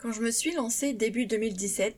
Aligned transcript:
Quand 0.00 0.12
je 0.12 0.22
me 0.22 0.30
suis 0.30 0.52
lancée 0.52 0.94
début 0.94 1.26
2017, 1.26 1.94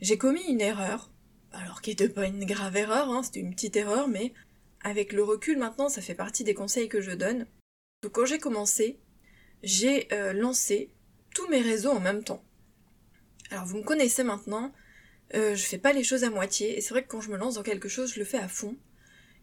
j'ai 0.00 0.18
commis 0.18 0.42
une 0.48 0.60
erreur. 0.60 1.12
Alors 1.52 1.80
qui 1.80 1.90
n'était 1.90 2.08
pas 2.08 2.26
une 2.26 2.44
grave 2.44 2.76
erreur, 2.76 3.08
hein, 3.08 3.22
c'était 3.22 3.38
une 3.38 3.54
petite 3.54 3.76
erreur, 3.76 4.08
mais 4.08 4.32
avec 4.82 5.12
le 5.12 5.22
recul 5.22 5.56
maintenant, 5.56 5.88
ça 5.88 6.02
fait 6.02 6.16
partie 6.16 6.42
des 6.42 6.54
conseils 6.54 6.88
que 6.88 7.00
je 7.00 7.12
donne. 7.12 7.46
Donc 8.02 8.12
quand 8.12 8.26
j'ai 8.26 8.40
commencé, 8.40 8.98
j'ai 9.62 10.12
euh, 10.12 10.32
lancé 10.32 10.90
tous 11.32 11.46
mes 11.46 11.60
réseaux 11.60 11.92
en 11.92 12.00
même 12.00 12.24
temps. 12.24 12.42
Alors 13.52 13.64
vous 13.64 13.76
me 13.76 13.84
connaissez 13.84 14.24
maintenant, 14.24 14.72
euh, 15.34 15.54
je 15.54 15.62
fais 15.62 15.78
pas 15.78 15.92
les 15.92 16.02
choses 16.02 16.24
à 16.24 16.30
moitié, 16.30 16.76
et 16.76 16.80
c'est 16.80 16.90
vrai 16.90 17.04
que 17.04 17.08
quand 17.08 17.20
je 17.20 17.30
me 17.30 17.36
lance 17.36 17.54
dans 17.54 17.62
quelque 17.62 17.88
chose, 17.88 18.12
je 18.12 18.18
le 18.18 18.24
fais 18.24 18.38
à 18.38 18.48
fond. 18.48 18.76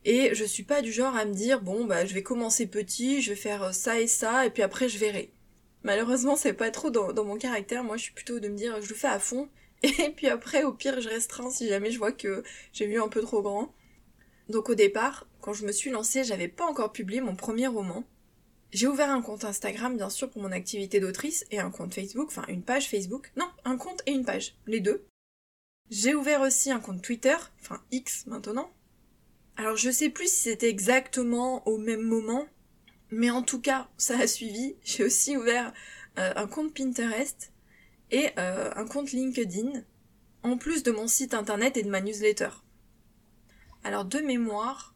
Et 0.03 0.35
je 0.35 0.43
suis 0.43 0.63
pas 0.63 0.81
du 0.81 0.91
genre 0.91 1.15
à 1.15 1.23
me 1.23 1.33
dire 1.33 1.61
bon 1.61 1.85
bah 1.85 2.05
je 2.05 2.13
vais 2.13 2.23
commencer 2.23 2.67
petit, 2.67 3.21
je 3.21 3.29
vais 3.29 3.37
faire 3.37 3.73
ça 3.73 4.01
et 4.01 4.07
ça, 4.07 4.45
et 4.45 4.49
puis 4.49 4.63
après 4.63 4.89
je 4.89 4.97
verrai. 4.97 5.31
Malheureusement 5.87 6.35
c'est 6.35 6.51
pas 6.51 6.69
trop 6.69 6.89
dans, 6.89 7.23
mon 7.23 7.37
caractère, 7.37 7.81
moi 7.81 7.95
je 7.95 8.03
suis 8.03 8.11
plutôt 8.11 8.41
de 8.41 8.49
me 8.49 8.57
dire 8.57 8.81
je 8.81 8.89
le 8.89 8.93
fais 8.93 9.07
à 9.07 9.19
fond, 9.19 9.47
et 9.83 10.09
puis 10.13 10.27
après 10.27 10.65
au 10.65 10.73
pire 10.73 10.99
je 10.99 11.07
restreins 11.07 11.49
si 11.49 11.69
jamais 11.69 11.91
je 11.91 11.97
vois 11.97 12.11
que 12.11 12.43
j'ai 12.73 12.87
vu 12.87 13.01
un 13.01 13.07
peu 13.07 13.21
trop 13.21 13.41
grand. 13.41 13.73
Donc 14.49 14.69
au 14.69 14.75
départ, 14.75 15.29
quand 15.39 15.53
je 15.53 15.65
me 15.65 15.71
suis 15.71 15.89
lancée, 15.89 16.25
j'avais 16.25 16.49
pas 16.49 16.65
encore 16.65 16.91
publié 16.91 17.21
mon 17.21 17.37
premier 17.37 17.67
roman. 17.67 18.03
J'ai 18.73 18.87
ouvert 18.87 19.09
un 19.09 19.21
compte 19.21 19.45
Instagram, 19.45 19.95
bien 19.95 20.09
sûr, 20.09 20.29
pour 20.29 20.41
mon 20.41 20.51
activité 20.51 20.99
d'autrice, 20.99 21.45
et 21.51 21.59
un 21.59 21.71
compte 21.71 21.93
Facebook, 21.93 22.27
enfin 22.27 22.43
une 22.49 22.63
page 22.63 22.89
Facebook. 22.89 23.31
Non, 23.37 23.49
un 23.63 23.77
compte 23.77 24.03
et 24.07 24.11
une 24.11 24.25
page, 24.25 24.55
les 24.65 24.81
deux. 24.81 25.07
J'ai 25.89 26.15
ouvert 26.15 26.41
aussi 26.41 26.69
un 26.69 26.81
compte 26.81 27.01
Twitter, 27.01 27.37
enfin 27.61 27.81
X 27.91 28.25
maintenant. 28.27 28.73
Alors 29.55 29.77
je 29.77 29.89
sais 29.89 30.09
plus 30.09 30.29
si 30.29 30.49
c'était 30.49 30.69
exactement 30.69 31.65
au 31.65 31.77
même 31.77 32.01
moment, 32.01 32.45
mais 33.11 33.29
en 33.29 33.43
tout 33.43 33.61
cas, 33.61 33.87
ça 33.97 34.17
a 34.19 34.27
suivi. 34.27 34.75
J'ai 34.83 35.03
aussi 35.03 35.37
ouvert 35.37 35.73
euh, 36.17 36.33
un 36.35 36.47
compte 36.47 36.73
Pinterest 36.73 37.51
et 38.11 38.29
euh, 38.37 38.71
un 38.75 38.85
compte 38.87 39.11
LinkedIn, 39.11 39.83
en 40.43 40.57
plus 40.57 40.83
de 40.83 40.91
mon 40.91 41.07
site 41.07 41.33
internet 41.33 41.77
et 41.77 41.83
de 41.83 41.89
ma 41.89 42.01
newsletter. 42.01 42.49
Alors 43.83 44.05
de 44.05 44.19
mémoire, 44.19 44.95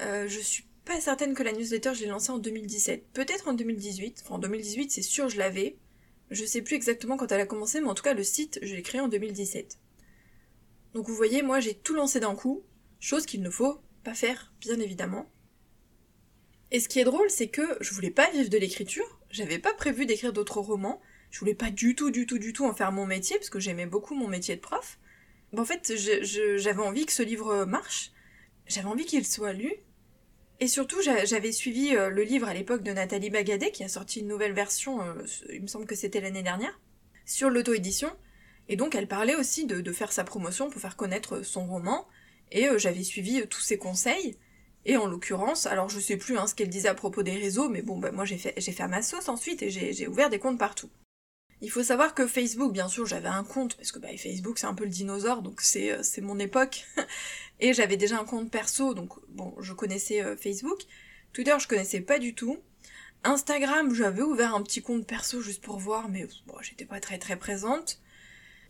euh, 0.00 0.26
je 0.28 0.40
suis 0.40 0.64
pas 0.84 1.00
certaine 1.00 1.34
que 1.34 1.42
la 1.42 1.52
newsletter 1.52 1.94
je 1.94 2.00
l'ai 2.00 2.08
lancée 2.08 2.30
en 2.30 2.38
2017. 2.38 3.12
Peut-être 3.12 3.48
en 3.48 3.52
2018. 3.52 4.22
Enfin 4.24 4.36
en 4.36 4.38
2018 4.38 4.90
c'est 4.90 5.02
sûr 5.02 5.28
je 5.28 5.38
l'avais. 5.38 5.76
Je 6.30 6.44
sais 6.44 6.62
plus 6.62 6.76
exactement 6.76 7.16
quand 7.16 7.30
elle 7.32 7.40
a 7.40 7.46
commencé, 7.46 7.80
mais 7.80 7.88
en 7.88 7.94
tout 7.94 8.02
cas 8.02 8.14
le 8.14 8.24
site 8.24 8.58
je 8.62 8.74
l'ai 8.74 8.82
créé 8.82 9.00
en 9.00 9.08
2017. 9.08 9.78
Donc 10.94 11.06
vous 11.06 11.14
voyez, 11.14 11.42
moi 11.42 11.60
j'ai 11.60 11.74
tout 11.74 11.94
lancé 11.94 12.18
d'un 12.18 12.34
coup, 12.34 12.62
chose 12.98 13.26
qu'il 13.26 13.42
ne 13.42 13.50
faut 13.50 13.80
pas 14.02 14.14
faire, 14.14 14.52
bien 14.60 14.80
évidemment. 14.80 15.30
Et 16.72 16.80
ce 16.80 16.88
qui 16.88 17.00
est 17.00 17.04
drôle, 17.04 17.30
c'est 17.30 17.48
que 17.48 17.76
je 17.80 17.92
voulais 17.94 18.10
pas 18.10 18.30
vivre 18.30 18.48
de 18.48 18.58
l'écriture, 18.58 19.18
j'avais 19.30 19.58
pas 19.58 19.74
prévu 19.74 20.06
d'écrire 20.06 20.32
d'autres 20.32 20.60
romans, 20.60 21.00
je 21.30 21.38
voulais 21.40 21.54
pas 21.54 21.70
du 21.70 21.94
tout, 21.94 22.10
du 22.10 22.26
tout, 22.26 22.38
du 22.38 22.52
tout 22.52 22.64
en 22.64 22.74
faire 22.74 22.92
mon 22.92 23.06
métier, 23.06 23.36
parce 23.36 23.50
que 23.50 23.60
j'aimais 23.60 23.86
beaucoup 23.86 24.14
mon 24.14 24.28
métier 24.28 24.56
de 24.56 24.60
prof. 24.60 24.98
en 25.56 25.64
fait, 25.64 25.92
j'avais 26.56 26.82
envie 26.82 27.06
que 27.06 27.12
ce 27.12 27.22
livre 27.22 27.64
marche, 27.64 28.12
j'avais 28.66 28.88
envie 28.88 29.04
qu'il 29.04 29.26
soit 29.26 29.52
lu, 29.52 29.72
et 30.62 30.68
surtout, 30.68 31.00
j'avais 31.00 31.52
suivi 31.52 31.96
euh, 31.96 32.10
le 32.10 32.22
livre 32.22 32.46
à 32.46 32.52
l'époque 32.52 32.82
de 32.82 32.92
Nathalie 32.92 33.30
Bagadet, 33.30 33.72
qui 33.72 33.82
a 33.82 33.88
sorti 33.88 34.20
une 34.20 34.28
nouvelle 34.28 34.52
version, 34.52 35.00
euh, 35.00 35.14
il 35.50 35.62
me 35.62 35.66
semble 35.66 35.86
que 35.86 35.94
c'était 35.94 36.20
l'année 36.20 36.42
dernière, 36.42 36.78
sur 37.24 37.48
l'auto-édition. 37.48 38.10
Et 38.68 38.76
donc, 38.76 38.94
elle 38.94 39.08
parlait 39.08 39.34
aussi 39.34 39.64
de, 39.64 39.90
faire 39.90 40.12
sa 40.12 40.22
promotion 40.22 40.68
pour 40.68 40.78
faire 40.78 40.96
connaître 40.96 41.42
son 41.42 41.66
roman. 41.66 42.06
Et 42.52 42.68
euh, 42.68 42.76
j'avais 42.76 43.02
suivi 43.02 43.42
tous 43.48 43.62
ses 43.62 43.78
conseils. 43.78 44.36
Et 44.86 44.96
en 44.96 45.06
l'occurrence, 45.06 45.66
alors 45.66 45.88
je 45.88 46.00
sais 46.00 46.16
plus 46.16 46.38
hein, 46.38 46.46
ce 46.46 46.54
qu'elle 46.54 46.70
disait 46.70 46.88
à 46.88 46.94
propos 46.94 47.22
des 47.22 47.36
réseaux, 47.36 47.68
mais 47.68 47.82
bon, 47.82 47.98
bah, 47.98 48.12
moi 48.12 48.24
j'ai 48.24 48.38
fait, 48.38 48.88
ma 48.88 49.02
sauce 49.02 49.28
ensuite 49.28 49.62
et 49.62 49.70
j'ai 49.70 50.08
ouvert 50.08 50.30
des 50.30 50.38
comptes 50.38 50.58
partout. 50.58 50.90
Il 51.62 51.70
faut 51.70 51.82
savoir 51.82 52.14
que 52.14 52.26
Facebook, 52.26 52.72
bien 52.72 52.88
sûr, 52.88 53.04
j'avais 53.04 53.28
un 53.28 53.44
compte, 53.44 53.76
parce 53.76 53.92
que 53.92 53.98
bah, 53.98 54.08
Facebook 54.16 54.58
c'est 54.58 54.66
un 54.66 54.74
peu 54.74 54.84
le 54.84 54.90
dinosaure, 54.90 55.42
donc 55.42 55.60
c'est 55.60 56.20
mon 56.22 56.38
époque. 56.38 56.86
Et 57.60 57.74
j'avais 57.74 57.98
déjà 57.98 58.18
un 58.18 58.24
compte 58.24 58.50
perso, 58.50 58.94
donc 58.94 59.12
bon, 59.28 59.54
je 59.60 59.74
connaissais 59.74 60.22
euh, 60.22 60.36
Facebook. 60.36 60.80
Twitter, 61.34 61.54
je 61.60 61.68
connaissais 61.68 62.00
pas 62.00 62.18
du 62.18 62.34
tout. 62.34 62.58
Instagram, 63.22 63.94
j'avais 63.94 64.22
ouvert 64.22 64.54
un 64.54 64.62
petit 64.62 64.80
compte 64.80 65.06
perso 65.06 65.42
juste 65.42 65.62
pour 65.62 65.78
voir, 65.78 66.08
mais 66.08 66.26
bon, 66.46 66.54
j'étais 66.62 66.86
pas 66.86 67.00
très 67.00 67.18
très 67.18 67.36
présente. 67.36 68.00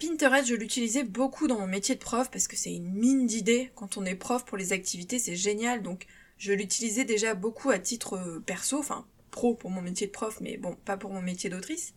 Pinterest, 0.00 0.48
je 0.48 0.54
l'utilisais 0.54 1.04
beaucoup 1.04 1.46
dans 1.46 1.58
mon 1.58 1.66
métier 1.66 1.94
de 1.94 2.00
prof 2.00 2.30
parce 2.30 2.48
que 2.48 2.56
c'est 2.56 2.74
une 2.74 2.90
mine 2.90 3.26
d'idées. 3.26 3.70
Quand 3.74 3.98
on 3.98 4.04
est 4.06 4.14
prof 4.14 4.44
pour 4.46 4.56
les 4.56 4.72
activités, 4.72 5.18
c'est 5.18 5.36
génial. 5.36 5.82
Donc, 5.82 6.06
je 6.38 6.52
l'utilisais 6.52 7.04
déjà 7.04 7.34
beaucoup 7.34 7.70
à 7.70 7.78
titre 7.78 8.14
euh, 8.14 8.40
perso, 8.40 8.78
enfin 8.78 9.06
pro 9.30 9.54
pour 9.54 9.70
mon 9.70 9.82
métier 9.82 10.06
de 10.06 10.12
prof, 10.12 10.38
mais 10.40 10.56
bon, 10.56 10.74
pas 10.84 10.96
pour 10.96 11.10
mon 11.10 11.20
métier 11.20 11.50
d'autrice. 11.50 11.94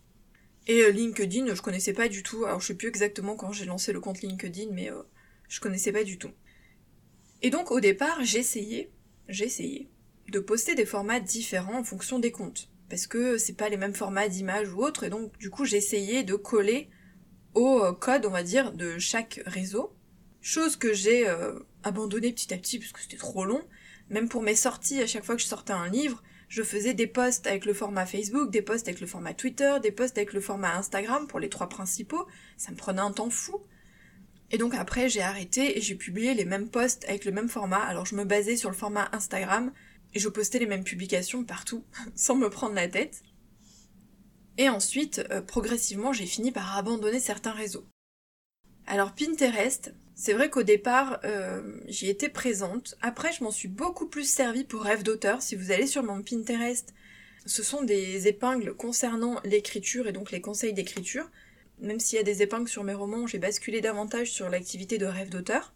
Et 0.67 0.81
euh, 0.81 0.89
LinkedIn, 0.89 1.55
je 1.55 1.61
connaissais 1.61 1.93
pas 1.93 2.09
du 2.09 2.23
tout. 2.23 2.45
Alors, 2.45 2.59
je 2.59 2.67
sais 2.67 2.75
plus 2.75 2.89
exactement 2.89 3.35
quand 3.37 3.53
j'ai 3.53 3.65
lancé 3.65 3.93
le 3.93 4.01
compte 4.01 4.21
LinkedIn, 4.21 4.71
mais 4.71 4.89
je 5.47 5.59
connaissais 5.61 5.93
pas 5.93 6.03
du 6.03 6.17
tout. 6.17 6.31
Et 7.41 7.49
donc 7.49 7.71
au 7.71 7.79
départ, 7.79 8.19
j'ai 8.21 8.39
essayé 8.39 8.91
de 9.29 10.39
poster 10.39 10.75
des 10.75 10.85
formats 10.85 11.19
différents 11.19 11.79
en 11.79 11.83
fonction 11.83 12.19
des 12.19 12.31
comptes. 12.31 12.69
Parce 12.89 13.07
que 13.07 13.37
c'est 13.37 13.53
pas 13.53 13.69
les 13.69 13.77
mêmes 13.77 13.93
formats 13.93 14.27
d'image 14.27 14.73
ou 14.73 14.83
autres, 14.83 15.03
et 15.03 15.09
donc 15.09 15.37
du 15.37 15.49
coup 15.49 15.65
essayé 15.65 16.23
de 16.23 16.35
coller 16.35 16.89
au 17.55 17.83
euh, 17.83 17.93
code, 17.93 18.25
on 18.25 18.31
va 18.31 18.43
dire, 18.43 18.71
de 18.71 18.97
chaque 18.99 19.41
réseau. 19.45 19.93
Chose 20.41 20.75
que 20.75 20.93
j'ai 20.93 21.27
euh, 21.27 21.59
abandonné 21.83 22.31
petit 22.31 22.53
à 22.53 22.57
petit 22.57 22.79
parce 22.79 22.91
que 22.91 23.01
c'était 23.01 23.17
trop 23.17 23.45
long. 23.45 23.61
Même 24.09 24.29
pour 24.29 24.41
mes 24.41 24.55
sorties, 24.55 25.01
à 25.01 25.07
chaque 25.07 25.23
fois 25.23 25.35
que 25.35 25.41
je 25.41 25.47
sortais 25.47 25.73
un 25.73 25.87
livre, 25.87 26.21
je 26.49 26.61
faisais 26.61 26.93
des 26.93 27.07
posts 27.07 27.47
avec 27.47 27.65
le 27.65 27.73
format 27.73 28.05
Facebook, 28.05 28.51
des 28.51 28.61
posts 28.61 28.87
avec 28.87 29.01
le 29.01 29.07
format 29.07 29.33
Twitter, 29.33 29.77
des 29.81 29.91
posts 29.91 30.17
avec 30.17 30.33
le 30.33 30.41
format 30.41 30.75
Instagram 30.75 31.27
pour 31.27 31.39
les 31.39 31.49
trois 31.49 31.69
principaux. 31.69 32.27
Ça 32.57 32.71
me 32.71 32.77
prenait 32.77 33.01
un 33.01 33.11
temps 33.11 33.29
fou. 33.29 33.61
Et 34.51 34.59
donc 34.59 34.75
après 34.75 35.09
j'ai 35.09 35.23
arrêté 35.23 35.77
et 35.77 35.81
j'ai 35.81 35.95
publié 35.95 36.35
les 36.35 36.45
mêmes 36.45 36.69
posts 36.69 37.05
avec 37.05 37.25
le 37.25 37.31
même 37.31 37.49
format. 37.49 37.81
Alors 37.81 38.05
je 38.05 38.15
me 38.15 38.23
basais 38.23 38.55
sur 38.55 38.69
le 38.69 38.75
format 38.75 39.09
Instagram 39.13 39.71
et 40.13 40.19
je 40.19 40.29
postais 40.29 40.59
les 40.59 40.67
mêmes 40.67 40.83
publications 40.83 41.43
partout 41.43 41.83
sans 42.15 42.35
me 42.35 42.49
prendre 42.49 42.75
la 42.75 42.87
tête. 42.87 43.23
Et 44.57 44.69
ensuite, 44.69 45.25
euh, 45.31 45.41
progressivement, 45.41 46.13
j'ai 46.13 46.25
fini 46.25 46.51
par 46.51 46.77
abandonner 46.77 47.19
certains 47.19 47.51
réseaux. 47.53 47.85
Alors 48.85 49.13
Pinterest, 49.13 49.93
c'est 50.15 50.33
vrai 50.33 50.49
qu'au 50.49 50.63
départ, 50.63 51.19
euh, 51.23 51.79
j'y 51.87 52.09
étais 52.09 52.29
présente. 52.29 52.95
Après, 53.01 53.31
je 53.31 53.43
m'en 53.43 53.51
suis 53.51 53.67
beaucoup 53.67 54.07
plus 54.07 54.29
servi 54.29 54.63
pour 54.63 54.83
rêve 54.83 55.03
d'auteur. 55.03 55.41
Si 55.41 55.55
vous 55.55 55.71
allez 55.71 55.87
sur 55.87 56.03
mon 56.03 56.21
Pinterest, 56.21 56.93
ce 57.45 57.63
sont 57.63 57.83
des 57.83 58.27
épingles 58.27 58.73
concernant 58.75 59.39
l'écriture 59.43 60.07
et 60.07 60.11
donc 60.11 60.31
les 60.31 60.41
conseils 60.41 60.73
d'écriture. 60.73 61.29
Même 61.79 61.99
s'il 61.99 62.17
y 62.17 62.21
a 62.21 62.23
des 62.23 62.41
épingles 62.41 62.69
sur 62.69 62.83
mes 62.83 62.93
romans, 62.93 63.25
j'ai 63.25 63.39
basculé 63.39 63.81
davantage 63.81 64.31
sur 64.31 64.49
l'activité 64.49 64.97
de 64.97 65.05
rêve 65.05 65.29
d'auteur. 65.29 65.73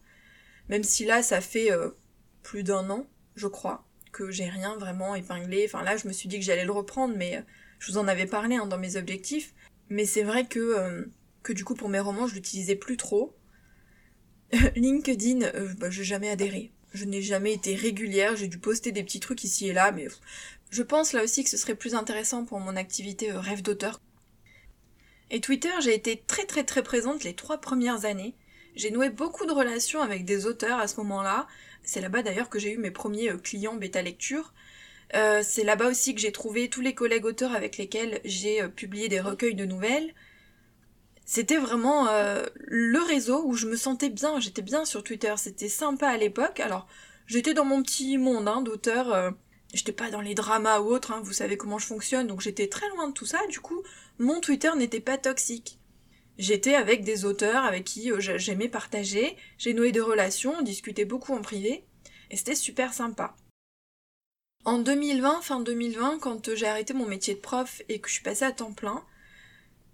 Même 0.69 0.83
si 0.83 1.05
là, 1.05 1.23
ça 1.23 1.41
fait 1.41 1.71
euh, 1.71 1.89
plus 2.43 2.63
d'un 2.63 2.89
an, 2.89 3.07
je 3.35 3.47
crois, 3.47 3.86
que 4.17 4.31
j'ai 4.31 4.49
rien 4.49 4.75
vraiment 4.77 5.15
épinglé. 5.15 5.65
Enfin 5.65 5.83
là, 5.83 5.97
je 5.97 6.07
me 6.07 6.13
suis 6.13 6.27
dit 6.27 6.39
que 6.39 6.45
j'allais 6.45 6.65
le 6.65 6.71
reprendre, 6.71 7.15
mais 7.17 7.37
euh, 7.37 7.41
je 7.79 7.91
vous 7.91 7.97
en 7.97 8.07
avais 8.07 8.25
parlé 8.25 8.55
hein, 8.55 8.65
dans 8.65 8.77
mes 8.77 8.95
objectifs. 8.95 9.53
Mais 9.89 10.05
c'est 10.05 10.23
vrai 10.23 10.45
que, 10.45 10.59
euh, 10.59 11.05
que 11.43 11.53
du 11.53 11.63
coup, 11.63 11.75
pour 11.75 11.89
mes 11.89 11.99
romans, 11.99 12.27
je 12.27 12.35
l'utilisais 12.35 12.75
plus 12.75 12.97
trop. 12.97 13.35
LinkedIn, 14.75 15.51
bah, 15.79 15.89
j'ai 15.89 16.03
jamais 16.03 16.29
adhéré. 16.29 16.71
Je 16.93 17.05
n'ai 17.05 17.21
jamais 17.21 17.53
été 17.53 17.75
régulière, 17.75 18.35
j'ai 18.35 18.47
dû 18.47 18.59
poster 18.59 18.91
des 18.91 19.03
petits 19.03 19.19
trucs 19.19 19.43
ici 19.43 19.67
et 19.67 19.73
là, 19.73 19.91
mais 19.91 20.07
je 20.71 20.83
pense 20.83 21.11
là 21.11 21.21
aussi 21.23 21.43
que 21.43 21.49
ce 21.49 21.57
serait 21.57 21.75
plus 21.75 21.95
intéressant 21.95 22.45
pour 22.45 22.59
mon 22.59 22.77
activité 22.77 23.31
rêve 23.31 23.61
d'auteur 23.61 23.99
et 25.29 25.41
Twitter, 25.41 25.69
j'ai 25.81 25.93
été 25.93 26.23
très 26.25 26.45
très 26.45 26.63
très 26.63 26.83
présente 26.83 27.23
les 27.23 27.33
trois 27.33 27.59
premières 27.59 28.05
années. 28.05 28.33
J'ai 28.77 28.91
noué 28.91 29.09
beaucoup 29.09 29.47
de 29.47 29.51
relations 29.51 30.03
avec 30.03 30.23
des 30.23 30.45
auteurs 30.45 30.77
à 30.77 30.87
ce 30.87 30.97
moment-là. 30.97 31.47
C'est 31.81 31.99
là-bas 31.99 32.21
d'ailleurs 32.21 32.47
que 32.47 32.59
j'ai 32.59 32.71
eu 32.71 32.77
mes 32.77 32.91
premiers 32.91 33.31
euh, 33.31 33.37
clients 33.37 33.73
bêta 33.73 34.03
lecture. 34.03 34.53
Euh, 35.15 35.41
c'est 35.43 35.63
là-bas 35.63 35.87
aussi 35.87 36.13
que 36.13 36.21
j'ai 36.21 36.31
trouvé 36.31 36.69
tous 36.69 36.81
les 36.81 36.93
collègues 36.93 37.25
auteurs 37.25 37.55
avec 37.55 37.77
lesquels 37.77 38.21
j'ai 38.23 38.61
euh, 38.61 38.67
publié 38.67 39.09
des 39.09 39.19
recueils 39.19 39.55
de 39.55 39.65
nouvelles. 39.65 40.13
C'était 41.25 41.57
vraiment 41.57 42.07
le 42.55 42.99
réseau 42.99 43.43
où 43.45 43.53
je 43.53 43.67
me 43.67 43.75
sentais 43.75 44.07
bien, 44.07 44.39
j'étais 44.39 44.61
bien 44.61 44.85
sur 44.85 45.03
Twitter, 45.03 45.33
c'était 45.35 45.67
sympa 45.67 46.07
à 46.07 46.15
l'époque. 46.15 46.61
Alors, 46.61 46.87
j'étais 47.25 47.53
dans 47.53 47.65
mon 47.65 47.83
petit 47.83 48.17
monde 48.17 48.47
hein, 48.47 48.61
d'auteur, 48.61 49.33
j'étais 49.73 49.91
pas 49.91 50.09
dans 50.09 50.21
les 50.21 50.35
dramas 50.35 50.79
ou 50.79 50.85
autres, 50.85 51.11
hein, 51.11 51.19
vous 51.21 51.33
savez 51.33 51.57
comment 51.57 51.79
je 51.79 51.85
fonctionne, 51.85 52.27
donc 52.27 52.39
j'étais 52.39 52.67
très 52.69 52.87
loin 52.91 53.09
de 53.09 53.13
tout 53.13 53.25
ça, 53.25 53.45
du 53.49 53.59
coup, 53.59 53.83
mon 54.19 54.39
Twitter 54.39 54.71
n'était 54.77 55.01
pas 55.01 55.17
toxique. 55.17 55.77
J'étais 56.37 56.75
avec 56.75 57.03
des 57.03 57.25
auteurs 57.25 57.63
avec 57.63 57.83
qui 57.83 58.11
euh, 58.11 58.19
j'aimais 58.19 58.67
partager, 58.67 59.35
j'ai 59.57 59.73
noué 59.73 59.91
des 59.91 59.99
relations, 60.01 60.55
on 60.59 60.61
discutait 60.61 61.05
beaucoup 61.05 61.33
en 61.33 61.41
privé, 61.41 61.85
et 62.29 62.37
c'était 62.37 62.55
super 62.55 62.93
sympa. 62.93 63.35
En 64.63 64.77
2020, 64.77 65.41
fin 65.41 65.59
2020, 65.59 66.19
quand 66.19 66.49
euh, 66.49 66.55
j'ai 66.55 66.67
arrêté 66.67 66.93
mon 66.93 67.07
métier 67.07 67.33
de 67.33 67.39
prof 67.39 67.81
et 67.89 67.99
que 67.99 68.07
je 68.07 68.13
suis 68.13 68.23
passée 68.23 68.45
à 68.45 68.51
temps 68.51 68.73
plein, 68.73 69.03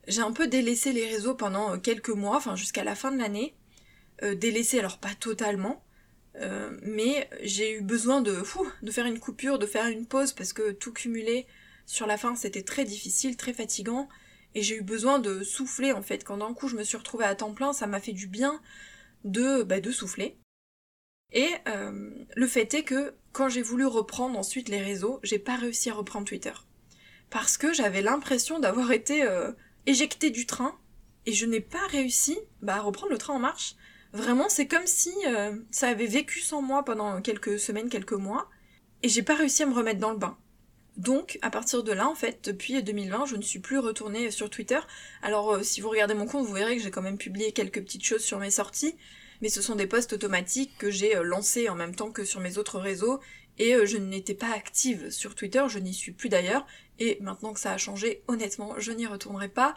j'ai 0.07 0.21
un 0.21 0.33
peu 0.33 0.47
délaissé 0.47 0.91
les 0.91 1.07
réseaux 1.07 1.35
pendant 1.35 1.75
euh, 1.75 1.77
quelques 1.77 2.09
mois, 2.09 2.35
enfin 2.35 2.57
jusqu'à 2.57 2.83
la 2.83 2.95
fin 2.95 3.11
de 3.11 3.19
l'année. 3.19 3.55
délaissé 4.21 4.79
alors 4.79 4.99
pas 4.99 5.15
totalement, 5.19 5.83
mais 6.81 7.29
j'ai 7.41 7.73
eu 7.73 7.81
besoin 7.81 8.21
de, 8.21 8.41
de 8.81 8.91
faire 8.91 9.05
une 9.05 9.19
coupure, 9.19 9.59
de 9.59 9.65
faire 9.65 9.87
une 9.87 10.05
pause 10.05 10.33
parce 10.33 10.53
que 10.53 10.71
tout 10.71 10.93
cumulé, 10.93 11.45
sur 11.85 12.07
la 12.07 12.17
fin, 12.17 12.35
c'était 12.35 12.63
très 12.63 12.85
difficile, 12.85 13.35
très 13.37 13.53
fatigant, 13.53 14.07
Et 14.55 14.61
j'ai 14.61 14.77
eu 14.77 14.81
besoin 14.81 15.19
de 15.19 15.43
souffler 15.43 15.91
en 15.91 16.01
fait. 16.01 16.23
Quand 16.23 16.37
d'un 16.37 16.53
coup 16.53 16.67
je 16.67 16.75
me 16.75 16.83
suis 16.83 16.97
retrouvée 16.97 17.25
à 17.25 17.35
temps 17.35 17.53
plein, 17.53 17.73
ça 17.73 17.87
m'a 17.87 17.99
fait 17.99 18.13
du 18.13 18.27
bien 18.27 18.61
de, 19.23 19.63
bah, 19.63 19.79
de 19.79 19.91
souffler. 19.91 20.37
Et 21.31 21.49
euh, 21.67 22.09
le 22.35 22.47
fait 22.47 22.73
est 22.73 22.83
que 22.83 23.15
quand 23.31 23.49
j'ai 23.49 23.63
voulu 23.63 23.85
reprendre 23.85 24.37
ensuite 24.37 24.69
les 24.69 24.81
réseaux, 24.81 25.19
j'ai 25.23 25.39
pas 25.39 25.55
réussi 25.55 25.89
à 25.89 25.93
reprendre 25.95 26.27
Twitter. 26.27 26.53
Parce 27.31 27.57
que 27.57 27.73
j'avais 27.73 28.03
l'impression 28.03 28.59
d'avoir 28.59 28.91
été 28.91 29.23
euh, 29.23 29.51
éjectée 29.87 30.29
du 30.29 30.45
train 30.45 30.77
et 31.25 31.33
je 31.33 31.45
n'ai 31.45 31.61
pas 31.61 31.85
réussi 31.87 32.37
bah, 32.61 32.75
à 32.75 32.81
reprendre 32.81 33.11
le 33.11 33.17
train 33.17 33.33
en 33.33 33.39
marche. 33.39 33.75
Vraiment, 34.13 34.47
c'est 34.47 34.67
comme 34.67 34.85
si 34.85 35.11
euh, 35.25 35.57
ça 35.71 35.87
avait 35.87 36.05
vécu 36.05 36.39
sans 36.41 36.61
moi 36.61 36.85
pendant 36.85 37.19
quelques 37.21 37.59
semaines, 37.59 37.89
quelques 37.89 38.13
mois, 38.13 38.47
et 39.01 39.09
j'ai 39.09 39.23
pas 39.23 39.33
réussi 39.33 39.63
à 39.63 39.65
me 39.65 39.73
remettre 39.73 39.99
dans 39.99 40.11
le 40.11 40.17
bain. 40.17 40.37
Donc, 40.97 41.39
à 41.41 41.49
partir 41.49 41.83
de 41.83 41.91
là, 41.91 42.07
en 42.07 42.15
fait, 42.15 42.39
depuis 42.43 42.81
2020, 42.81 43.25
je 43.25 43.35
ne 43.35 43.41
suis 43.41 43.59
plus 43.59 43.79
retournée 43.79 44.29
sur 44.29 44.49
Twitter. 44.49 44.79
Alors, 45.21 45.55
euh, 45.55 45.63
si 45.63 45.81
vous 45.81 45.89
regardez 45.89 46.13
mon 46.13 46.27
compte, 46.27 46.45
vous 46.45 46.53
verrez 46.53 46.77
que 46.77 46.83
j'ai 46.83 46.91
quand 46.91 47.01
même 47.01 47.17
publié 47.17 47.51
quelques 47.51 47.81
petites 47.81 48.03
choses 48.03 48.23
sur 48.23 48.39
mes 48.39 48.51
sorties, 48.51 48.95
mais 49.41 49.49
ce 49.49 49.61
sont 49.61 49.75
des 49.75 49.87
posts 49.87 50.13
automatiques 50.13 50.77
que 50.77 50.91
j'ai 50.91 51.15
euh, 51.15 51.23
lancés 51.23 51.67
en 51.69 51.75
même 51.75 51.95
temps 51.95 52.11
que 52.11 52.25
sur 52.25 52.39
mes 52.39 52.57
autres 52.57 52.79
réseaux, 52.79 53.19
et 53.59 53.75
je 53.85 53.97
n'étais 53.97 54.33
pas 54.33 54.51
active 54.51 55.11
sur 55.11 55.35
Twitter, 55.35 55.63
je 55.67 55.77
n'y 55.77 55.93
suis 55.93 56.11
plus 56.11 56.29
d'ailleurs, 56.29 56.65
et 56.97 57.19
maintenant 57.21 57.53
que 57.53 57.59
ça 57.59 57.71
a 57.71 57.77
changé, 57.77 58.23
honnêtement, 58.27 58.73
je 58.79 58.91
n'y 58.91 59.05
retournerai 59.05 59.47
pas. 59.47 59.75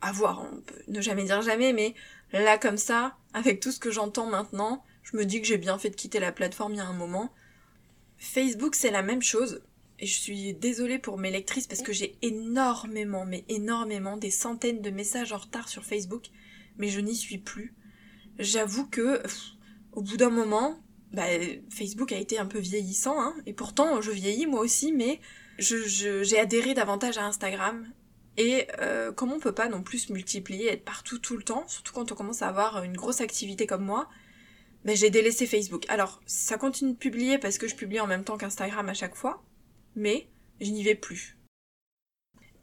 À 0.00 0.10
voir, 0.10 0.48
on 0.52 0.60
peut 0.60 0.82
ne 0.88 1.00
jamais 1.00 1.22
dire 1.22 1.42
jamais, 1.42 1.72
mais 1.72 1.94
Là, 2.32 2.58
comme 2.58 2.76
ça, 2.76 3.16
avec 3.32 3.60
tout 3.60 3.72
ce 3.72 3.80
que 3.80 3.90
j'entends 3.90 4.26
maintenant, 4.26 4.84
je 5.02 5.16
me 5.16 5.24
dis 5.24 5.40
que 5.40 5.46
j'ai 5.46 5.56
bien 5.56 5.78
fait 5.78 5.90
de 5.90 5.96
quitter 5.96 6.20
la 6.20 6.32
plateforme 6.32 6.74
il 6.74 6.76
y 6.76 6.80
a 6.80 6.86
un 6.86 6.92
moment. 6.92 7.32
Facebook, 8.18 8.74
c'est 8.74 8.90
la 8.90 9.02
même 9.02 9.22
chose. 9.22 9.62
Et 10.00 10.06
je 10.06 10.18
suis 10.18 10.54
désolée 10.54 10.98
pour 10.98 11.18
mes 11.18 11.30
lectrices 11.30 11.66
parce 11.66 11.82
que 11.82 11.92
j'ai 11.92 12.16
énormément, 12.22 13.24
mais 13.24 13.44
énormément, 13.48 14.16
des 14.16 14.30
centaines 14.30 14.80
de 14.80 14.90
messages 14.90 15.32
en 15.32 15.38
retard 15.38 15.68
sur 15.68 15.84
Facebook, 15.84 16.26
mais 16.76 16.88
je 16.88 17.00
n'y 17.00 17.16
suis 17.16 17.38
plus. 17.38 17.74
J'avoue 18.38 18.86
que, 18.86 19.20
au 19.92 20.02
bout 20.02 20.16
d'un 20.16 20.30
moment, 20.30 20.78
bah, 21.12 21.26
Facebook 21.70 22.12
a 22.12 22.18
été 22.18 22.38
un 22.38 22.46
peu 22.46 22.58
vieillissant, 22.58 23.20
hein, 23.20 23.34
et 23.46 23.52
pourtant 23.52 24.00
je 24.00 24.10
vieillis 24.10 24.46
moi 24.46 24.60
aussi, 24.60 24.92
mais 24.92 25.20
j'ai 25.58 26.38
adhéré 26.38 26.74
davantage 26.74 27.18
à 27.18 27.24
Instagram 27.24 27.90
et 28.36 28.68
euh, 28.80 29.10
comme 29.10 29.32
on 29.32 29.40
peut 29.40 29.52
pas 29.52 29.68
non 29.68 29.82
plus 29.82 29.98
se 29.98 30.12
multiplier, 30.12 30.72
être 30.72 30.84
partout 30.84 31.18
tout 31.18 31.36
le 31.36 31.42
temps, 31.42 31.66
surtout 31.66 31.92
quand 31.92 32.12
on 32.12 32.14
commence 32.14 32.42
à 32.42 32.48
avoir 32.48 32.84
une 32.84 32.96
grosse 32.96 33.20
activité 33.20 33.66
comme 33.66 33.84
moi, 33.84 34.08
ben 34.84 34.94
j'ai 34.94 35.10
délaissé 35.10 35.44
Facebook. 35.46 35.84
Alors, 35.88 36.20
ça 36.24 36.56
continue 36.56 36.92
de 36.92 36.96
publier 36.96 37.38
parce 37.38 37.58
que 37.58 37.66
je 37.66 37.74
publie 37.74 37.98
en 37.98 38.06
même 38.06 38.22
temps 38.22 38.36
qu'Instagram 38.36 38.88
à 38.88 38.94
chaque 38.94 39.16
fois, 39.16 39.42
mais 39.98 40.28
je 40.60 40.70
n'y 40.70 40.82
vais 40.82 40.94
plus. 40.94 41.36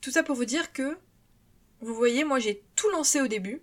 Tout 0.02 0.12
ça 0.12 0.24
pour 0.24 0.36
vous 0.36 0.46
dire 0.46 0.72
que, 0.72 0.98
vous 1.82 1.94
voyez, 1.94 2.24
moi 2.24 2.40
j'ai 2.40 2.64
tout 2.76 2.90
lancé 2.90 3.22
au 3.22 3.28
début, 3.28 3.62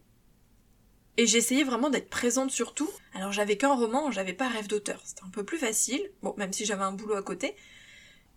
et 1.17 1.23
essayé 1.23 1.65
vraiment 1.65 1.91
d'être 1.91 2.09
présente 2.09 2.51
sur 2.51 2.75
tout. 2.75 2.91
Alors 3.15 3.33
j'avais 3.33 3.57
qu'un 3.57 3.75
roman, 3.75 4.11
j'avais 4.11 4.33
pas 4.33 4.49
rêve 4.49 4.67
d'auteur. 4.67 5.01
C'était 5.05 5.25
un 5.25 5.31
peu 5.31 5.45
plus 5.45 5.59
facile, 5.59 6.11
bon, 6.23 6.35
même 6.39 6.53
si 6.53 6.65
j'avais 6.65 6.85
un 6.85 6.93
boulot 6.93 7.17
à 7.17 7.23
côté, 7.23 7.55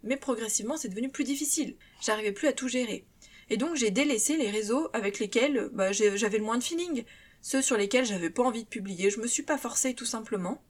mais 0.04 0.18
progressivement 0.18 0.78
c'est 0.78 0.90
devenu 0.90 1.10
plus 1.10 1.24
difficile. 1.24 1.76
J'arrivais 2.02 2.32
plus 2.32 2.48
à 2.48 2.54
tout 2.54 2.68
gérer. 2.68 3.06
Et 3.50 3.58
donc 3.58 3.76
j'ai 3.76 3.92
délaissé 3.92 4.38
les 4.38 4.50
réseaux 4.50 4.90
avec 4.94 5.20
lesquels 5.20 5.70
bah, 5.74 5.92
j'avais 5.92 6.38
le 6.38 6.44
moins 6.44 6.58
de 6.58 6.64
feeling, 6.64 7.06
ceux 7.42 7.62
sur 7.62 7.78
lesquels 7.78 8.06
j'avais 8.06 8.30
pas 8.30 8.44
envie 8.44 8.64
de 8.64 8.70
publier, 8.70 9.10
je 9.10 9.20
me 9.20 9.28
suis 9.28 9.44
pas 9.44 9.58
forcée 9.58 9.94
tout 9.94 10.06
simplement. 10.06 10.64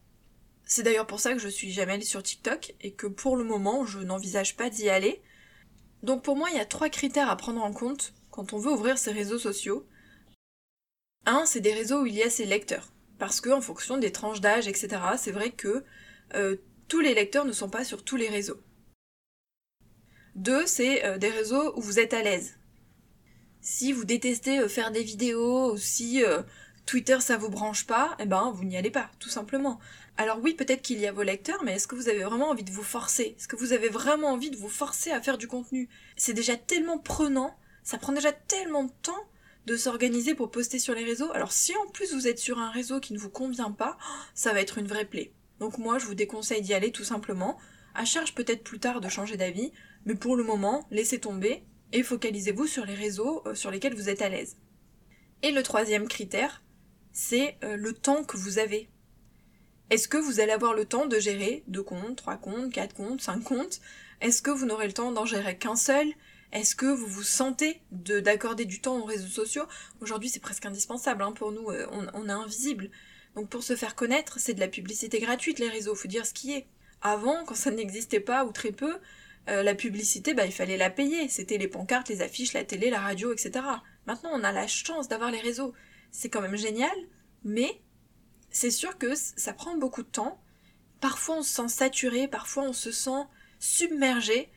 C'est 0.66 0.84
d'ailleurs 0.84 1.08
pour 1.08 1.20
ça 1.20 1.34
que 1.34 1.40
je 1.40 1.48
suis 1.48 1.72
jamais 1.72 1.94
allée 1.94 2.04
sur 2.04 2.24
TikTok 2.24 2.74
et 2.82 2.94
que 2.94 3.08
pour 3.08 3.38
le 3.38 3.44
moment 3.44 3.86
je 3.86 4.00
n'envisage 4.00 4.58
pas 4.58 4.70
d'y 4.70 4.90
aller. 4.90 5.22
Donc 6.02 6.24
pour 6.24 6.36
moi 6.36 6.50
il 6.50 6.58
y 6.58 6.62
a 6.62 6.66
trois 6.66 6.90
critères 6.90 7.30
à 7.30 7.38
prendre 7.38 7.64
en 7.64 7.72
compte 7.72 8.14
quand 8.32 8.54
on 8.54 8.58
veut 8.58 8.72
ouvrir 8.72 8.98
ces 8.98 9.12
réseaux 9.12 9.40
sociaux. 9.40 9.88
Un, 11.28 11.46
c'est 11.46 11.62
des 11.62 11.74
réseaux 11.74 12.02
où 12.02 12.06
il 12.06 12.16
y 12.16 12.24
a 12.24 12.30
ses 12.30 12.46
lecteurs. 12.46 12.92
Parce 13.18 13.42
que 13.42 13.50
en 13.50 13.62
fonction 13.62 13.98
des 13.98 14.12
tranches 14.12 14.42
d'âge, 14.42 14.68
etc., 14.68 15.02
c'est 15.18 15.32
vrai 15.32 15.52
que 15.52 15.84
euh, 16.34 16.58
tous 16.88 17.00
les 17.00 17.14
lecteurs 17.14 17.46
ne 17.46 17.52
sont 17.52 17.70
pas 17.70 17.86
sur 17.86 18.04
tous 18.04 18.18
les 18.18 18.28
réseaux. 18.28 18.62
Deux, 20.36 20.66
c'est 20.66 21.06
euh, 21.06 21.18
des 21.18 21.30
réseaux 21.30 21.78
où 21.78 21.82
vous 21.82 22.00
êtes 22.00 22.14
à 22.14 22.22
l'aise. 22.22 22.58
Si 23.62 23.94
vous 23.94 24.04
détestez 24.04 24.60
euh, 24.60 24.68
faire 24.68 24.92
des 24.92 25.04
vidéos 25.04 25.74
ou 25.74 25.78
si 25.78 26.24
Twitter 26.86 27.20
ça 27.20 27.38
vous 27.38 27.50
branche 27.50 27.86
pas, 27.88 28.16
eh 28.20 28.26
ben 28.26 28.52
vous 28.52 28.64
n'y 28.64 28.78
allez 28.78 28.92
pas, 28.92 29.10
tout 29.20 29.30
simplement. 29.30 29.80
Alors 30.18 30.40
oui, 30.42 30.54
peut-être 30.54 30.82
qu'il 30.82 31.00
y 31.00 31.08
a 31.08 31.12
vos 31.12 31.24
lecteurs, 31.24 31.64
mais 31.64 31.74
est-ce 31.74 31.88
que 31.88 31.96
vous 31.96 32.10
avez 32.10 32.24
vraiment 32.24 32.50
envie 32.50 32.64
de 32.64 32.72
vous 32.72 32.84
forcer? 32.84 33.36
Est-ce 33.38 33.48
que 33.48 33.56
vous 33.56 33.74
avez 33.74 33.90
vraiment 33.90 34.30
envie 34.30 34.52
de 34.52 34.58
vous 34.58 34.70
forcer 34.70 35.12
à 35.12 35.22
faire 35.22 35.38
du 35.38 35.48
contenu? 35.48 35.90
C'est 36.16 36.34
déjà 36.34 36.56
tellement 36.56 37.00
prenant, 37.00 37.58
ça 37.84 37.98
prend 37.98 38.14
déjà 38.14 38.32
tellement 38.32 38.84
de 38.84 38.92
temps 39.02 39.28
de 39.66 39.76
s'organiser 39.76 40.36
pour 40.36 40.52
poster 40.52 40.80
sur 40.80 40.94
les 40.94 41.04
réseaux. 41.04 41.32
Alors 41.34 41.52
si 41.52 41.76
en 41.76 41.88
plus 41.92 42.14
vous 42.14 42.28
êtes 42.28 42.40
sur 42.40 42.60
un 42.60 42.70
réseau 42.70 43.00
qui 43.00 43.14
ne 43.14 43.20
vous 43.20 43.32
convient 43.32 43.72
pas, 43.72 43.98
ça 44.34 44.54
va 44.54 44.62
être 44.62 44.78
une 44.78 44.88
vraie 44.88 45.06
plaie. 45.06 45.34
Donc 45.60 45.78
moi 45.78 45.98
je 45.98 46.06
vous 46.06 46.16
déconseille 46.16 46.62
d'y 46.62 46.74
aller 46.74 46.92
tout 46.92 47.04
simplement. 47.04 47.58
À 47.96 48.06
charge 48.06 48.36
peut-être 48.36 48.64
plus 48.64 48.80
tard 48.80 49.02
de 49.02 49.10
changer 49.10 49.38
d'avis, 49.38 49.72
mais 50.06 50.16
pour 50.16 50.36
le 50.36 50.44
moment, 50.44 50.86
laissez 50.92 51.20
tomber 51.20 51.64
et 51.94 52.04
focalisez-vous 52.04 52.68
sur 52.68 52.86
les 52.86 52.94
réseaux 52.94 53.42
euh, 53.48 53.56
sur 53.56 53.72
lesquels 53.72 53.96
vous 53.96 54.10
êtes 54.10 54.22
à 54.22 54.30
l'aise. 54.30 54.58
Et 55.42 55.52
le 55.52 55.64
troisième 55.64 56.08
critère, 56.08 56.62
c'est 57.16 57.58
euh, 57.64 57.78
le 57.78 57.94
temps 57.94 58.26
que 58.26 58.36
vous 58.36 58.60
avez. 58.60 58.90
Est-ce 59.90 60.10
que 60.10 60.18
vous 60.18 60.42
allez 60.42 60.52
avoir 60.52 60.74
le 60.74 60.84
temps 60.84 61.06
de 61.06 61.18
gérer 61.18 61.64
deux 61.68 61.82
comptes, 61.82 62.18
trois 62.18 62.36
comptes, 62.36 62.74
quatre 62.74 62.94
comptes, 62.94 63.22
cinq 63.22 63.42
comptes? 63.42 63.80
Est-ce 64.20 64.42
que 64.42 64.52
vous 64.52 64.66
n'aurez 64.66 64.88
le 64.88 64.94
temps 64.94 65.14
d'en 65.14 65.26
gérer 65.26 65.58
qu'un 65.58 65.78
seul? 65.78 66.08
Est-ce 66.52 66.76
que 66.76 66.86
vous 66.86 67.08
vous 67.08 67.24
sentez 67.24 67.82
d'accorder 67.92 68.66
du 68.66 68.82
temps 68.82 68.98
aux 68.98 69.06
réseaux 69.06 69.30
sociaux? 69.30 69.64
Aujourd'hui, 70.02 70.28
c'est 70.28 70.42
presque 70.42 70.66
indispensable 70.66 71.24
hein, 71.24 71.32
pour 71.32 71.54
nous, 71.54 71.70
euh, 71.70 71.88
on, 71.92 72.28
est 72.28 72.32
invisible. 72.32 72.90
Donc 73.36 73.50
pour 73.50 73.64
se 73.64 73.78
faire 73.78 73.96
connaître, 73.96 74.38
c'est 74.38 74.54
de 74.54 74.60
la 74.60 74.68
publicité 74.68 75.20
gratuite 75.20 75.60
les 75.60 75.70
réseaux, 75.70 75.96
faut 75.96 76.10
dire 76.10 76.26
ce 76.26 76.34
qui 76.34 76.52
est. 76.52 76.68
Avant, 77.02 77.46
quand 77.46 77.56
ça 77.56 77.72
n'existait 77.72 78.20
pas 78.20 78.44
ou 78.44 78.52
très 78.52 78.74
peu, 78.74 78.98
euh, 79.48 79.64
la 79.64 79.76
publicité, 79.76 80.34
bah, 80.34 80.46
il 80.46 80.52
fallait 80.52 80.78
la 80.78 80.90
payer. 80.90 81.30
C'était 81.30 81.58
les 81.58 81.70
pancartes, 81.70 82.10
les 82.10 82.22
affiches, 82.22 82.52
la 82.52 82.66
télé, 82.66 82.90
la 82.90 83.00
radio, 83.00 83.32
etc. 83.32 83.66
Maintenant, 84.06 84.32
on 84.34 84.44
a 84.44 84.52
la 84.52 84.68
chance 84.68 85.08
d'avoir 85.08 85.32
les 85.32 85.40
réseaux. 85.40 85.74
C'est 86.18 86.30
quand 86.30 86.42
même 86.42 86.56
génial, 86.56 86.96
mais 87.44 87.82
c'est 88.50 88.72
sûr 88.72 88.98
que 88.98 89.16
ça 89.16 89.52
prend 89.52 89.76
beaucoup 89.76 90.02
de 90.02 90.08
temps. 90.08 90.42
Parfois, 91.02 91.40
on 91.40 91.44
se 91.44 91.54
sent 91.54 91.68
saturé, 91.68 92.30
parfois, 92.30 92.64
on 92.64 92.72
se 92.72 92.94
sent 92.94 93.26
submergé. 93.60 94.50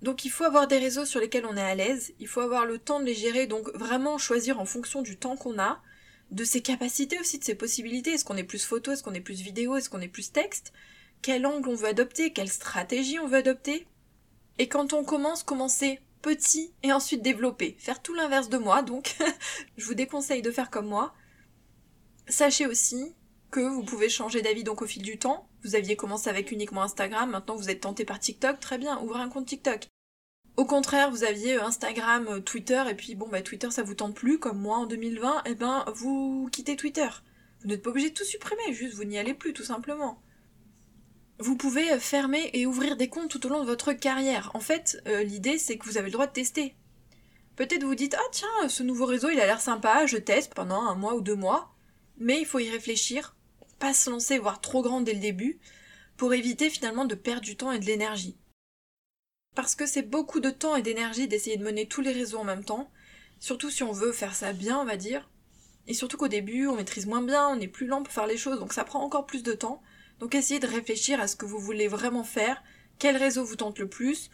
Donc, 0.00 0.24
il 0.24 0.30
faut 0.30 0.44
avoir 0.44 0.68
des 0.68 0.78
réseaux 0.78 1.04
sur 1.04 1.18
lesquels 1.18 1.44
on 1.44 1.56
est 1.56 1.60
à 1.60 1.74
l'aise. 1.74 2.14
Il 2.20 2.28
faut 2.28 2.40
avoir 2.40 2.66
le 2.66 2.78
temps 2.78 3.00
de 3.00 3.04
les 3.04 3.16
gérer, 3.16 3.48
donc 3.48 3.68
vraiment 3.74 4.16
choisir 4.16 4.60
en 4.60 4.64
fonction 4.64 5.02
du 5.02 5.16
temps 5.16 5.36
qu'on 5.36 5.58
a, 5.58 5.82
de 6.30 6.44
ses 6.44 6.62
capacités 6.62 7.18
aussi, 7.18 7.40
de 7.40 7.44
ses 7.44 7.56
possibilités. 7.56 8.12
Est-ce 8.12 8.24
qu'on 8.24 8.36
est 8.36 8.44
plus 8.44 8.64
photo, 8.64 8.92
est-ce 8.92 9.02
qu'on 9.02 9.14
est 9.14 9.20
plus 9.20 9.40
vidéo, 9.40 9.76
est-ce 9.76 9.90
qu'on 9.90 10.00
est 10.00 10.06
plus 10.06 10.30
texte? 10.30 10.72
Quel 11.20 11.46
angle 11.46 11.68
on 11.68 11.74
veut 11.74 11.88
adopter? 11.88 12.32
Quelle 12.32 12.48
stratégie 12.48 13.18
on 13.18 13.26
veut 13.26 13.38
adopter? 13.38 13.88
Et 14.58 14.68
quand 14.68 14.92
on 14.92 15.02
commence, 15.02 15.42
commencer 15.42 15.98
petit 16.26 16.72
et 16.82 16.92
ensuite 16.92 17.22
développer. 17.22 17.76
Faire 17.78 18.02
tout 18.02 18.12
l'inverse 18.12 18.48
de 18.48 18.58
moi, 18.58 18.82
donc 18.82 19.14
je 19.76 19.86
vous 19.86 19.94
déconseille 19.94 20.42
de 20.42 20.50
faire 20.50 20.70
comme 20.70 20.88
moi. 20.88 21.14
Sachez 22.26 22.66
aussi 22.66 23.14
que 23.52 23.60
vous 23.60 23.84
pouvez 23.84 24.08
changer 24.08 24.42
d'avis 24.42 24.64
donc 24.64 24.82
au 24.82 24.86
fil 24.86 25.02
du 25.02 25.18
temps. 25.18 25.48
Vous 25.62 25.76
aviez 25.76 25.94
commencé 25.94 26.28
avec 26.28 26.50
uniquement 26.50 26.82
Instagram, 26.82 27.30
maintenant 27.30 27.54
vous 27.54 27.70
êtes 27.70 27.82
tenté 27.82 28.04
par 28.04 28.18
TikTok, 28.18 28.58
très 28.58 28.76
bien, 28.76 29.00
ouvrez 29.02 29.20
un 29.20 29.28
compte 29.28 29.46
TikTok. 29.46 29.86
Au 30.56 30.64
contraire, 30.64 31.12
vous 31.12 31.22
aviez 31.22 31.60
Instagram, 31.60 32.26
euh, 32.28 32.40
Twitter, 32.40 32.82
et 32.90 32.94
puis 32.94 33.14
bon 33.14 33.28
bah 33.28 33.42
Twitter 33.42 33.70
ça 33.70 33.84
vous 33.84 33.94
tente 33.94 34.16
plus, 34.16 34.40
comme 34.40 34.58
moi 34.58 34.78
en 34.78 34.86
2020, 34.86 35.44
et 35.44 35.50
eh 35.50 35.54
ben 35.54 35.84
vous 35.94 36.48
quittez 36.50 36.74
Twitter. 36.74 37.08
Vous 37.60 37.68
n'êtes 37.68 37.82
pas 37.82 37.90
obligé 37.90 38.10
de 38.10 38.14
tout 38.14 38.24
supprimer, 38.24 38.72
juste 38.72 38.94
vous 38.94 39.04
n'y 39.04 39.18
allez 39.18 39.34
plus 39.34 39.52
tout 39.52 39.64
simplement 39.64 40.20
vous 41.38 41.56
pouvez 41.56 41.98
fermer 41.98 42.50
et 42.54 42.66
ouvrir 42.66 42.96
des 42.96 43.08
comptes 43.08 43.30
tout 43.30 43.44
au 43.46 43.48
long 43.48 43.60
de 43.60 43.66
votre 43.66 43.92
carrière. 43.92 44.50
En 44.54 44.60
fait, 44.60 45.02
euh, 45.06 45.22
l'idée 45.22 45.58
c'est 45.58 45.76
que 45.76 45.84
vous 45.84 45.98
avez 45.98 46.06
le 46.06 46.12
droit 46.12 46.26
de 46.26 46.32
tester. 46.32 46.74
Peut-être 47.56 47.84
vous 47.84 47.94
dites 47.94 48.16
ah 48.18 48.28
tiens 48.32 48.68
ce 48.68 48.82
nouveau 48.82 49.06
réseau 49.06 49.30
il 49.30 49.40
a 49.40 49.46
l'air 49.46 49.60
sympa, 49.60 50.06
je 50.06 50.16
teste 50.16 50.54
pendant 50.54 50.82
un 50.82 50.94
mois 50.94 51.14
ou 51.14 51.20
deux 51.20 51.34
mois, 51.34 51.74
mais 52.18 52.40
il 52.40 52.46
faut 52.46 52.58
y 52.58 52.70
réfléchir, 52.70 53.34
pas 53.78 53.94
se 53.94 54.10
lancer 54.10 54.38
voire 54.38 54.60
trop 54.60 54.82
grand 54.82 55.00
dès 55.00 55.14
le 55.14 55.20
début, 55.20 55.58
pour 56.16 56.32
éviter 56.32 56.70
finalement 56.70 57.04
de 57.04 57.14
perdre 57.14 57.42
du 57.42 57.56
temps 57.56 57.72
et 57.72 57.78
de 57.78 57.86
l'énergie. 57.86 58.36
Parce 59.54 59.74
que 59.74 59.86
c'est 59.86 60.02
beaucoup 60.02 60.40
de 60.40 60.50
temps 60.50 60.76
et 60.76 60.82
d'énergie 60.82 61.28
d'essayer 61.28 61.56
de 61.56 61.64
mener 61.64 61.86
tous 61.86 62.02
les 62.02 62.12
réseaux 62.12 62.38
en 62.38 62.44
même 62.44 62.64
temps, 62.64 62.90
surtout 63.40 63.70
si 63.70 63.82
on 63.82 63.92
veut 63.92 64.12
faire 64.12 64.34
ça 64.34 64.52
bien 64.52 64.78
on 64.78 64.84
va 64.84 64.96
dire, 64.96 65.30
et 65.86 65.94
surtout 65.94 66.16
qu'au 66.16 66.28
début 66.28 66.66
on 66.66 66.76
maîtrise 66.76 67.06
moins 67.06 67.22
bien, 67.22 67.48
on 67.48 67.60
est 67.60 67.68
plus 67.68 67.86
lent 67.86 68.02
pour 68.02 68.12
faire 68.12 68.26
les 68.26 68.38
choses 68.38 68.58
donc 68.58 68.72
ça 68.72 68.84
prend 68.84 69.02
encore 69.02 69.26
plus 69.26 69.42
de 69.42 69.52
temps. 69.52 69.82
Donc 70.20 70.34
essayez 70.34 70.60
de 70.60 70.66
réfléchir 70.66 71.20
à 71.20 71.28
ce 71.28 71.36
que 71.36 71.46
vous 71.46 71.58
voulez 71.58 71.88
vraiment 71.88 72.24
faire, 72.24 72.62
quel 72.98 73.16
réseau 73.16 73.44
vous 73.44 73.56
tente 73.56 73.78
le 73.78 73.88
plus. 73.88 74.30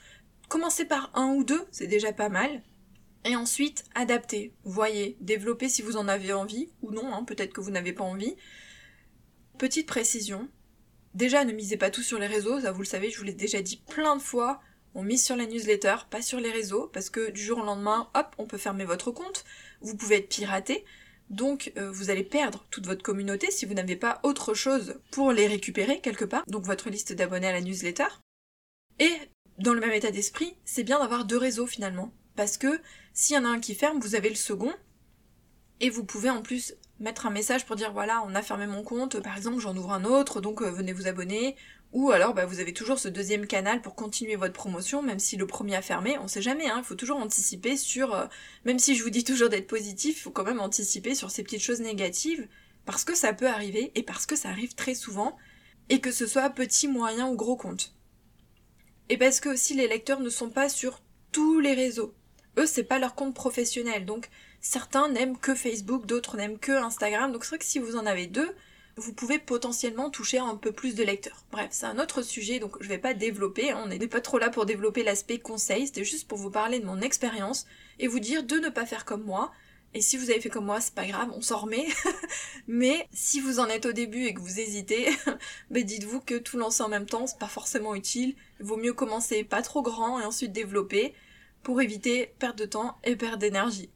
Commencez 0.48 0.84
par 0.84 1.10
un 1.14 1.34
ou 1.34 1.44
deux, 1.44 1.64
c'est 1.70 1.86
déjà 1.86 2.12
pas 2.12 2.28
mal. 2.28 2.62
Et 3.24 3.36
ensuite, 3.36 3.84
adaptez, 3.94 4.52
voyez, 4.64 5.16
développez 5.20 5.68
si 5.68 5.82
vous 5.82 5.96
en 5.96 6.08
avez 6.08 6.32
envie, 6.32 6.70
ou 6.82 6.90
non, 6.90 7.12
hein, 7.14 7.24
peut-être 7.24 7.52
que 7.52 7.60
vous 7.60 7.70
n'avez 7.70 7.92
pas 7.92 8.04
envie. 8.04 8.36
Petite 9.58 9.86
précision, 9.86 10.48
déjà 11.14 11.44
ne 11.44 11.52
misez 11.52 11.76
pas 11.76 11.90
tout 11.90 12.02
sur 12.02 12.18
les 12.18 12.26
réseaux, 12.26 12.60
ça 12.60 12.72
vous 12.72 12.80
le 12.80 12.86
savez, 12.86 13.10
je 13.10 13.18
vous 13.18 13.24
l'ai 13.24 13.32
déjà 13.32 13.62
dit 13.62 13.80
plein 13.88 14.16
de 14.16 14.22
fois, 14.22 14.60
on 14.94 15.04
mise 15.04 15.24
sur 15.24 15.36
la 15.36 15.46
newsletter, 15.46 15.96
pas 16.10 16.20
sur 16.20 16.40
les 16.40 16.50
réseaux, 16.50 16.88
parce 16.92 17.10
que 17.10 17.30
du 17.30 17.40
jour 17.40 17.58
au 17.58 17.64
lendemain, 17.64 18.10
hop, 18.14 18.34
on 18.38 18.46
peut 18.46 18.58
fermer 18.58 18.84
votre 18.84 19.12
compte, 19.12 19.44
vous 19.80 19.96
pouvez 19.96 20.16
être 20.16 20.28
piraté, 20.28 20.84
donc 21.30 21.72
euh, 21.76 21.90
vous 21.90 22.10
allez 22.10 22.24
perdre 22.24 22.64
toute 22.70 22.86
votre 22.86 23.02
communauté 23.02 23.50
si 23.50 23.66
vous 23.66 23.74
n'avez 23.74 23.96
pas 23.96 24.20
autre 24.22 24.54
chose 24.54 24.96
pour 25.10 25.32
les 25.32 25.46
récupérer 25.46 26.00
quelque 26.00 26.24
part, 26.24 26.44
donc 26.46 26.64
votre 26.64 26.90
liste 26.90 27.12
d'abonnés 27.12 27.48
à 27.48 27.52
la 27.52 27.60
newsletter. 27.60 28.08
Et 28.98 29.12
dans 29.58 29.74
le 29.74 29.80
même 29.80 29.92
état 29.92 30.10
d'esprit, 30.10 30.54
c'est 30.64 30.84
bien 30.84 30.98
d'avoir 30.98 31.24
deux 31.24 31.38
réseaux 31.38 31.66
finalement, 31.66 32.12
parce 32.36 32.58
que 32.58 32.80
s'il 33.12 33.36
y 33.36 33.38
en 33.38 33.44
a 33.44 33.48
un 33.48 33.60
qui 33.60 33.74
ferme, 33.74 34.00
vous 34.00 34.14
avez 34.14 34.28
le 34.28 34.34
second, 34.34 34.72
et 35.80 35.90
vous 35.90 36.04
pouvez 36.04 36.30
en 36.30 36.42
plus 36.42 36.74
mettre 37.00 37.26
un 37.26 37.30
message 37.30 37.66
pour 37.66 37.76
dire 37.76 37.92
voilà, 37.92 38.22
on 38.26 38.34
a 38.34 38.42
fermé 38.42 38.66
mon 38.66 38.82
compte, 38.82 39.20
par 39.20 39.36
exemple 39.36 39.58
j'en 39.58 39.76
ouvre 39.76 39.92
un 39.92 40.04
autre, 40.04 40.40
donc 40.40 40.62
euh, 40.62 40.70
venez 40.70 40.92
vous 40.92 41.08
abonner, 41.08 41.56
ou 41.92 42.10
alors 42.10 42.32
bah, 42.34 42.46
vous 42.46 42.60
avez 42.60 42.72
toujours 42.72 42.98
ce 42.98 43.08
deuxième 43.08 43.46
canal 43.46 43.82
pour 43.82 43.94
continuer 43.94 44.36
votre 44.36 44.54
promotion, 44.54 45.02
même 45.02 45.18
si 45.18 45.36
le 45.36 45.46
premier 45.46 45.76
a 45.76 45.82
fermé, 45.82 46.18
on 46.18 46.28
sait 46.28 46.42
jamais, 46.42 46.68
hein, 46.68 46.78
il 46.78 46.84
faut 46.84 46.94
toujours 46.94 47.18
anticiper 47.18 47.76
sur, 47.76 48.14
euh, 48.14 48.26
même 48.64 48.78
si 48.78 48.94
je 48.94 49.02
vous 49.02 49.10
dis 49.10 49.24
toujours 49.24 49.50
d'être 49.50 49.66
positif, 49.66 50.16
il 50.16 50.20
faut 50.20 50.30
quand 50.30 50.44
même 50.44 50.60
anticiper 50.60 51.14
sur 51.14 51.30
ces 51.30 51.42
petites 51.42 51.62
choses 51.62 51.80
négatives, 51.80 52.48
parce 52.86 53.04
que 53.04 53.14
ça 53.14 53.34
peut 53.34 53.46
arriver, 53.46 53.92
et 53.94 54.02
parce 54.02 54.26
que 54.26 54.36
ça 54.36 54.48
arrive 54.48 54.74
très 54.74 54.94
souvent, 54.94 55.36
et 55.90 56.00
que 56.00 56.10
ce 56.10 56.26
soit 56.26 56.48
petit, 56.50 56.88
moyen 56.88 57.28
ou 57.28 57.36
gros 57.36 57.56
compte. 57.56 57.94
Et 59.08 59.18
parce 59.18 59.40
que 59.40 59.50
aussi 59.50 59.74
les 59.74 59.88
lecteurs 59.88 60.20
ne 60.20 60.30
sont 60.30 60.50
pas 60.50 60.70
sur 60.70 61.02
tous 61.30 61.60
les 61.60 61.74
réseaux. 61.74 62.14
Eux, 62.58 62.66
c'est 62.66 62.84
pas 62.84 62.98
leur 62.98 63.14
compte 63.14 63.34
professionnel, 63.34 64.06
donc 64.06 64.30
certains 64.60 65.08
n'aiment 65.08 65.36
que 65.36 65.54
Facebook, 65.54 66.06
d'autres 66.06 66.36
n'aiment 66.38 66.58
que 66.58 66.72
Instagram, 66.72 67.32
donc 67.32 67.44
c'est 67.44 67.50
vrai 67.50 67.58
que 67.58 67.64
si 67.64 67.78
vous 67.78 67.96
en 67.96 68.06
avez 68.06 68.26
deux, 68.26 68.54
vous 68.96 69.12
pouvez 69.12 69.38
potentiellement 69.38 70.10
toucher 70.10 70.38
un 70.38 70.56
peu 70.56 70.72
plus 70.72 70.94
de 70.94 71.02
lecteurs. 71.02 71.44
Bref, 71.50 71.68
c'est 71.70 71.86
un 71.86 71.98
autre 71.98 72.22
sujet, 72.22 72.58
donc 72.58 72.76
je 72.80 72.88
vais 72.88 72.98
pas 72.98 73.14
développer, 73.14 73.70
hein. 73.70 73.80
on 73.82 73.88
n'est 73.88 74.06
pas 74.06 74.20
trop 74.20 74.38
là 74.38 74.50
pour 74.50 74.66
développer 74.66 75.02
l'aspect 75.02 75.38
conseil, 75.38 75.86
c'était 75.86 76.04
juste 76.04 76.28
pour 76.28 76.38
vous 76.38 76.50
parler 76.50 76.78
de 76.78 76.86
mon 76.86 77.00
expérience 77.00 77.66
et 77.98 78.06
vous 78.06 78.20
dire 78.20 78.44
de 78.44 78.56
ne 78.56 78.68
pas 78.68 78.86
faire 78.86 79.04
comme 79.04 79.24
moi. 79.24 79.52
Et 79.94 80.00
si 80.00 80.16
vous 80.16 80.30
avez 80.30 80.40
fait 80.40 80.48
comme 80.48 80.64
moi, 80.64 80.80
c'est 80.80 80.94
pas 80.94 81.06
grave, 81.06 81.30
on 81.34 81.42
s'en 81.42 81.58
remet. 81.58 81.86
Mais 82.66 83.08
si 83.12 83.40
vous 83.40 83.58
en 83.58 83.66
êtes 83.66 83.84
au 83.84 83.92
début 83.92 84.24
et 84.24 84.32
que 84.32 84.40
vous 84.40 84.58
hésitez, 84.58 85.10
ben 85.70 85.84
dites-vous 85.84 86.20
que 86.20 86.38
tout 86.38 86.56
lancer 86.56 86.82
en 86.82 86.88
même 86.88 87.06
temps, 87.06 87.26
c'est 87.26 87.38
pas 87.38 87.46
forcément 87.46 87.94
utile. 87.94 88.34
Il 88.60 88.66
vaut 88.66 88.78
mieux 88.78 88.94
commencer 88.94 89.44
pas 89.44 89.60
trop 89.60 89.82
grand 89.82 90.18
et 90.18 90.24
ensuite 90.24 90.52
développer 90.52 91.14
pour 91.62 91.82
éviter 91.82 92.34
perte 92.38 92.58
de 92.58 92.64
temps 92.64 92.96
et 93.04 93.16
perte 93.16 93.38
d'énergie. 93.38 93.90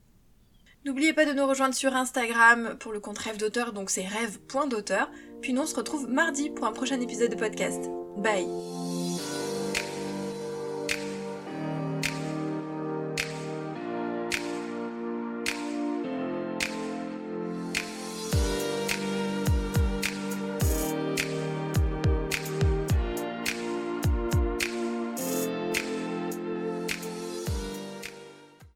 N'oubliez 0.87 1.12
pas 1.12 1.25
de 1.25 1.33
nous 1.33 1.45
rejoindre 1.45 1.75
sur 1.75 1.97
Instagram 1.97 2.76
pour 2.78 2.93
le 2.93 3.00
compte 3.00 3.19
rêve 3.19 3.38
d'auteur, 3.38 3.73
donc 3.73 3.90
c'est 3.90 4.07
rêve.d'auteur. 4.07 5.11
Puis 5.43 5.52
nous 5.52 5.62
on 5.62 5.66
se 5.66 5.75
retrouve 5.75 6.09
mardi 6.09 6.49
pour 6.49 6.64
un 6.64 6.73
prochain 6.73 7.00
épisode 7.00 7.33
de 7.33 7.37
podcast. 7.37 7.90
Bye 8.19 8.86